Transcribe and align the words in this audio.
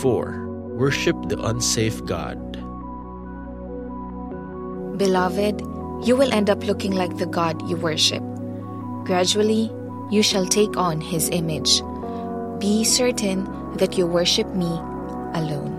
4. 0.00 0.48
Worship 0.78 1.16
the 1.28 1.38
unsafe 1.44 2.02
God. 2.06 2.40
Beloved, 4.96 5.60
you 6.06 6.16
will 6.16 6.32
end 6.32 6.48
up 6.48 6.64
looking 6.64 6.92
like 6.92 7.18
the 7.18 7.26
God 7.26 7.68
you 7.68 7.76
worship. 7.76 8.22
Gradually, 9.04 9.70
you 10.10 10.22
shall 10.22 10.46
take 10.46 10.76
on 10.76 11.00
his 11.00 11.28
image. 11.28 11.82
Be 12.58 12.84
certain 12.84 13.44
that 13.76 13.98
you 13.98 14.06
worship 14.06 14.48
me 14.54 14.72
alone. 15.36 15.69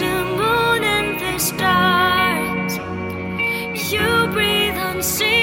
moon 0.00 0.84
and 0.84 1.20
the 1.20 1.38
stars. 1.38 2.78
You 3.92 4.28
breathe 4.32 4.76
unseen. 4.76 5.41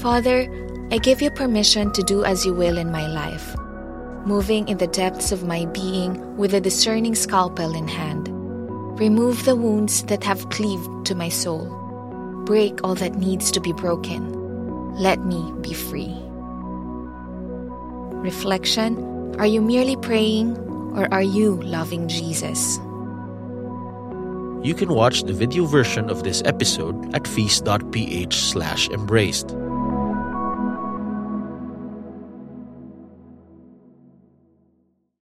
Father, 0.00 0.48
I 0.90 0.96
give 0.96 1.20
you 1.20 1.30
permission 1.30 1.92
to 1.92 2.02
do 2.02 2.24
as 2.24 2.46
you 2.46 2.54
will 2.54 2.78
in 2.78 2.90
my 2.90 3.06
life, 3.06 3.54
moving 4.24 4.66
in 4.66 4.78
the 4.78 4.86
depths 4.86 5.30
of 5.30 5.44
my 5.44 5.66
being 5.66 6.38
with 6.38 6.54
a 6.54 6.60
discerning 6.60 7.14
scalpel 7.14 7.74
in 7.74 7.86
hand. 7.86 8.30
Remove 8.98 9.44
the 9.44 9.56
wounds 9.56 10.04
that 10.04 10.24
have 10.24 10.48
cleaved 10.48 11.04
to 11.04 11.14
my 11.14 11.28
soul. 11.28 11.66
Break 12.46 12.82
all 12.82 12.94
that 12.94 13.16
needs 13.16 13.50
to 13.50 13.60
be 13.60 13.74
broken. 13.74 14.32
Let 14.94 15.26
me 15.26 15.52
be 15.60 15.74
free. 15.74 16.16
Reflection 18.24 19.36
Are 19.38 19.46
you 19.46 19.60
merely 19.60 19.96
praying 19.96 20.56
or 20.96 21.12
are 21.12 21.22
you 21.22 21.60
loving 21.60 22.08
Jesus? 22.08 22.78
You 24.64 24.74
can 24.74 24.94
watch 24.94 25.24
the 25.24 25.34
video 25.34 25.66
version 25.66 26.08
of 26.08 26.22
this 26.22 26.40
episode 26.46 27.14
at 27.14 27.28
feast.ph/embraced. 27.28 29.54